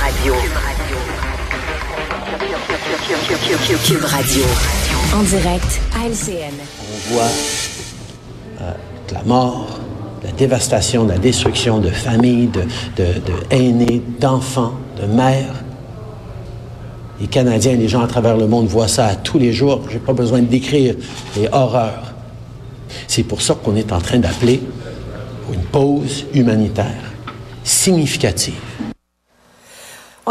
[0.00, 0.34] Radio.
[3.84, 4.42] Cube Radio.
[5.14, 6.54] En direct à LCN.
[6.80, 7.22] On voit
[8.62, 8.72] euh,
[9.08, 9.78] de la mort,
[10.22, 12.62] de la dévastation, de la destruction de familles, de,
[12.96, 15.64] de, de aînés, d'enfants, de mères.
[17.20, 19.82] Les Canadiens et les gens à travers le monde voient ça tous les jours.
[19.88, 20.94] Je n'ai pas besoin de décrire
[21.36, 22.14] les horreurs.
[23.06, 24.62] C'est pour ça qu'on est en train d'appeler
[25.44, 27.12] pour une pause humanitaire
[27.64, 28.69] significative.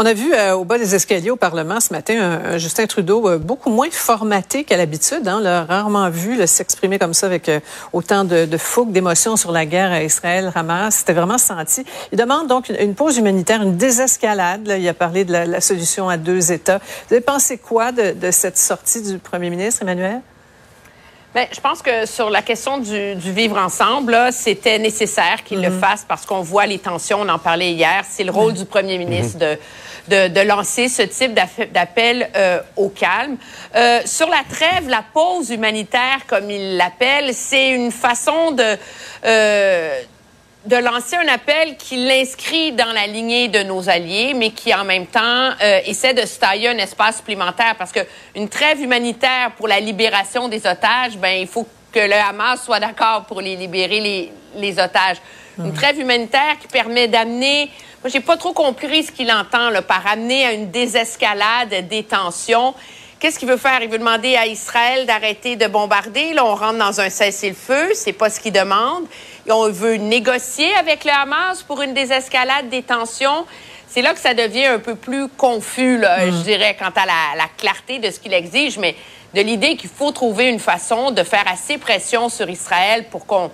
[0.02, 2.86] On a vu euh, au bas des escaliers au Parlement ce matin un, un Justin
[2.86, 5.28] Trudeau euh, beaucoup moins formaté qu'à l'habitude.
[5.28, 5.36] Hein.
[5.36, 7.60] On l'a rarement vu s'exprimer comme ça avec euh,
[7.92, 10.94] autant de, de fougue, d'émotion sur la guerre à Israël, Hamas.
[10.94, 11.84] C'était vraiment senti.
[12.12, 14.66] Il demande donc une, une pause humanitaire, une désescalade.
[14.66, 14.78] Là.
[14.78, 16.78] Il a parlé de la, la, solution à deux États.
[17.08, 20.22] Vous avez pensé quoi de, de cette sortie du premier ministre, Emmanuel?
[21.34, 25.70] Bien, je pense que sur la question du, du vivre ensemble, c'était nécessaire qu'il le
[25.70, 28.02] fasse parce qu'on voit les tensions, on en parlait hier.
[28.08, 28.60] C'est le rôle -hmm.
[28.60, 29.56] du premier ministre -hmm.
[29.56, 29.58] de,
[30.08, 33.36] de, lancer ce type d'appel euh, au calme.
[33.74, 38.76] Euh, sur la trêve, la pause humanitaire, comme il l'appelle, c'est une façon de...
[39.24, 40.00] Euh,
[40.66, 44.84] de lancer un appel qui l'inscrit dans la lignée de nos alliés, mais qui en
[44.84, 45.52] même temps
[45.86, 48.00] essaie de se tailler un espace supplémentaire parce que
[48.36, 52.78] une trêve humanitaire pour la libération des otages, ben il faut que le Hamas soit
[52.78, 55.18] d'accord pour les libérer les otages.
[55.58, 55.66] Mmh.
[55.66, 57.70] Une trêve humanitaire qui permet d'amener,
[58.02, 62.02] moi j'ai pas trop compris ce qu'il entend là, par amener à une désescalade des
[62.02, 62.74] tensions.
[63.18, 63.82] Qu'est-ce qu'il veut faire?
[63.82, 66.32] Il veut demander à Israël d'arrêter de bombarder.
[66.32, 67.90] Là, on rentre dans un cessez-le-feu.
[67.92, 69.04] C'est pas ce qu'il demande.
[69.46, 73.44] Et on veut négocier avec le Hamas pour une désescalade des tensions.
[73.86, 77.36] C'est là que ça devient un peu plus confus, là, je dirais, quant à la,
[77.36, 78.96] la clarté de ce qu'il exige, mais
[79.34, 83.50] de l'idée qu'il faut trouver une façon de faire assez pression sur Israël pour qu'on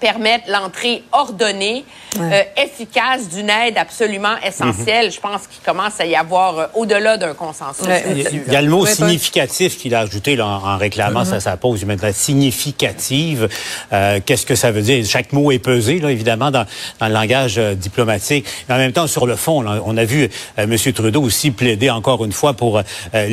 [0.00, 1.84] permettre l'entrée ordonnée,
[2.18, 2.44] ouais.
[2.58, 5.06] euh, efficace d'une aide absolument essentielle.
[5.06, 5.14] Mm -hmm.
[5.14, 7.86] Je pense qu'il commence à y avoir euh, au-delà d'un consensus.
[7.86, 8.04] Ouais.
[8.10, 8.18] Il,
[8.52, 11.40] y a, il le mot ouais, significatif qu'il a ajouté là, en, réclamant mm -hmm.
[11.40, 13.48] sa, sa pause humanitaire significative.
[13.92, 14.98] Euh, Qu'est-ce que ça veut dire?
[15.14, 16.66] Chaque mot est pesé, là, évidemment, dans,
[17.00, 18.44] dans le langage euh, diplomatique.
[18.66, 20.20] Mais en même temps, sur le fond, là, on a vu
[20.58, 20.92] euh, M.
[21.00, 22.82] Trudeau aussi plaider encore une fois pour euh,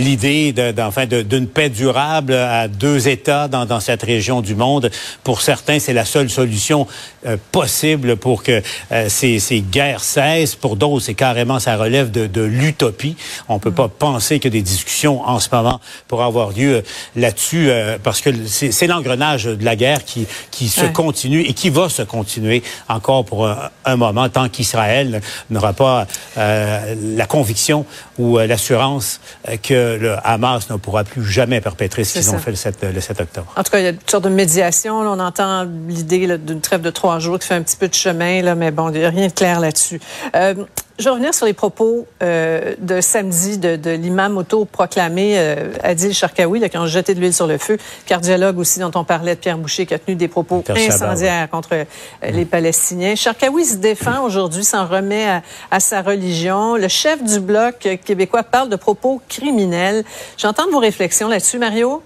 [0.06, 0.44] l'idée
[0.90, 4.86] enfin, d'une paix durable à deux États dans, dans cette région du monde.
[5.28, 6.88] Pour certains, c'est la seule solution solution
[7.26, 10.56] euh, possible pour que euh, ces, ces, guerres cessent.
[10.56, 13.16] Pour d'autres, c'est carrément, ça relève de, de l'utopie.
[13.50, 13.76] On peut mm.
[13.76, 16.82] pas penser que des discussions en ce moment pourraient avoir lieu euh,
[17.16, 17.70] là-dessus
[18.04, 20.92] parce que c'est l'engrenage de la guerre qui, qui se ouais.
[20.92, 26.08] continue et qui va se continuer encore pour un, un moment tant qu'Israël n'aura pas
[26.36, 27.86] la conviction
[28.18, 29.20] ou l'assurance
[29.62, 33.02] que le Hamas ne pourra plus jamais perpétrer ce qu'ils ont fait le 7, le
[33.02, 33.54] 7 octobre.
[33.56, 35.04] En tout cas, il y a une sorte de médiation.
[35.04, 37.94] Là, on entend l'idée d'une trêve de trois jours qui fait un petit peu de
[37.94, 40.00] chemin, là, mais bon, il n'y a rien de clair là-dessus.
[40.36, 40.54] Euh,
[41.00, 46.14] je vais revenir sur les propos euh, de samedi de, de l'imam autoproclamé euh, Adil
[46.14, 47.78] Sharkawi, là, qui ont jeté de l'huile sur le feu.
[48.06, 51.70] Cardiologue aussi, dont on parlait de Pierre Boucher, qui a tenu des propos incendiaires contre
[51.74, 52.36] euh, mmh.
[52.36, 53.16] les Palestiniens.
[53.16, 56.76] Sharkawi se défend aujourd'hui, s'en remet à, à, sa religion.
[56.76, 60.04] Le chef du bloc québécois parle de propos criminels.
[60.38, 62.04] J'entends vos réflexions là-dessus, Mario?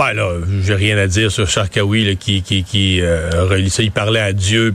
[0.00, 3.58] Ben là, j'ai rien à dire sur Sharkawi là, qui, qui, qui euh.
[3.78, 4.72] Il parlait à Dieu.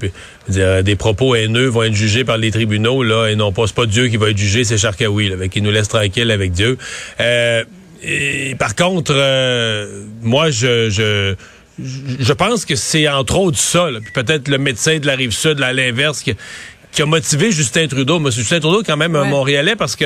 [0.48, 3.76] Dire, des propos haineux vont être jugés par les tribunaux là, et non pas c'est
[3.76, 5.30] pas Dieu qui va être jugé, c'est Sharkawi.
[5.30, 6.78] Là, qui nous laisse tranquille avec Dieu.
[7.20, 7.64] Euh,
[8.60, 11.34] par contre, euh, moi je, je
[11.78, 15.60] je pense que c'est entre autres ça, puis peut-être le médecin de la rive sud,
[15.62, 16.24] à l'inverse,
[16.96, 18.20] qui a motivé Justin Trudeau.
[18.20, 19.20] Moi, Justin Trudeau, quand même, ouais.
[19.20, 20.06] un Montréalais, parce que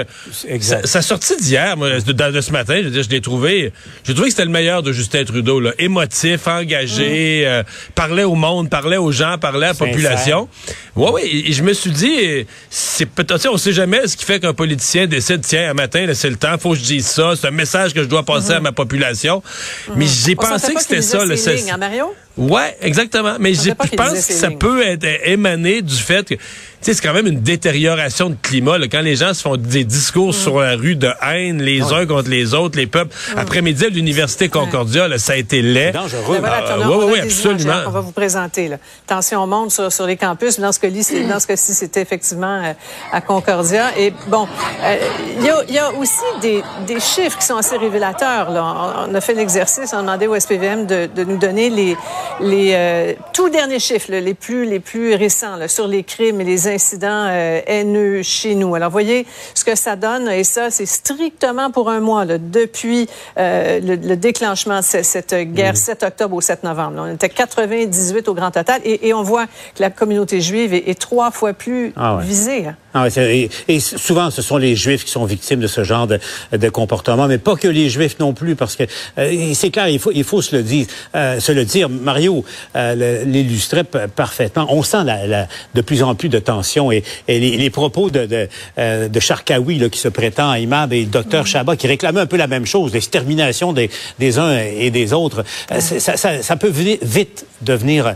[0.60, 3.72] sa, sa, sortie d'hier, moi, de, de, ce matin, je veux dire, je l'ai trouvé,
[4.04, 5.72] j'ai trouvé que c'était le meilleur de Justin Trudeau, là.
[5.78, 7.48] Émotif, engagé, mmh.
[7.48, 7.64] euh,
[7.94, 10.50] parlait au monde, parlait aux gens, parlait à la population.
[10.96, 14.40] Oui, oui, et je me suis dit, c'est peut-être, on sait jamais ce qui fait
[14.40, 17.48] qu'un politicien décide, tiens, un matin, c'est le temps, faut que je dise ça, c'est
[17.48, 18.58] un message que je dois passer mmh.
[18.58, 19.44] à ma population.
[19.88, 19.94] Mmh.
[19.96, 22.16] Mais j'ai pensé que c'était ça, le hein, Mario?
[22.40, 23.36] Ouais, exactement.
[23.40, 26.36] Mais je pense que ça peut être émaner du fait que
[26.82, 28.78] c'est quand même une détérioration de climat.
[28.78, 30.34] Là, quand les gens se font des discours mm.
[30.34, 31.94] sur la rue de haine, les ouais.
[31.94, 33.14] uns contre les autres, les peuples.
[33.36, 33.40] Mm.
[33.40, 35.92] Après-midi à l'Université Concordia, là, ça a été laid.
[35.92, 36.40] dangereux.
[36.42, 37.82] Euh, oui, oui, absolument.
[37.88, 38.70] On va vous présenter.
[38.70, 38.78] Là.
[39.06, 40.60] Tension monte sur, sur les campus.
[40.60, 42.74] Dans ce cas-ci, dans ce cas-ci, c'était effectivement euh,
[43.12, 43.98] à Concordia.
[43.98, 44.48] Et bon,
[44.84, 44.98] euh,
[45.38, 48.52] il y, a, y, a, aussi des, des, chiffres qui sont assez révélateurs.
[48.52, 48.64] Là.
[49.08, 51.98] On, on a fait l'exercice, on a demandé au SPVM de, de nous donner les
[52.42, 56.68] les euh, tout derniers chiffres, les plus les plus récents sur les crimes et les
[56.68, 58.76] incidents euh, haineux chez nous.
[58.76, 63.08] Alors voyez ce que ça donne et ça c'est strictement pour un mois là, depuis
[63.38, 66.96] euh, le, déclenchement de cette, guerre 7 octobre au 7 novembre.
[67.00, 70.90] On était 98 au grand total et, et on voit que la communauté juive est,
[70.90, 72.68] est trois fois plus ah visée.
[72.68, 72.76] Hein.
[72.94, 76.20] Ah et, et, souvent, ce sont les Juifs qui sont victimes de ce genre de,
[76.52, 78.84] de comportement, mais pas que les Juifs non plus, parce que
[79.20, 80.88] euh, c'est clair, il faut, il faut se le dire.
[81.16, 81.88] Euh, se le dire.
[82.20, 82.44] Mario
[82.76, 84.68] euh, l'illustrait parfaitement.
[84.70, 88.10] On sent la, la, de plus en plus de tensions et, et les, les, propos
[88.10, 91.48] de, de, euh, de Charkaoui, là, qui se prétend imam, et le docteur.
[91.48, 93.90] Chabat, qui réclamaient un peu la même chose, l'extermination des,
[94.20, 95.46] des uns et des autres.
[95.72, 96.72] Euh, ça, ça, ça, peut
[97.02, 98.16] vite devenir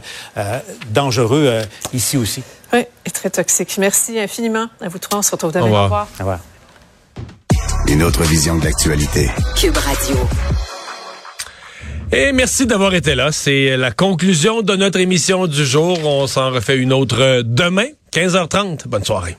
[0.91, 1.61] dangereux
[1.93, 2.43] ici aussi.
[2.73, 3.77] Oui, et très toxique.
[3.77, 5.19] Merci infiniment à vous trois.
[5.19, 5.65] On se retrouve demain.
[5.65, 6.07] Au revoir.
[6.15, 6.39] Au revoir.
[7.87, 9.29] Une autre vision de l'actualité.
[9.55, 10.17] Cube Radio.
[12.15, 13.31] Et merci d'avoir été là.
[13.31, 15.97] C'est la conclusion de notre émission du jour.
[16.05, 18.87] On s'en refait une autre demain, 15h30.
[18.87, 19.35] Bonne soirée.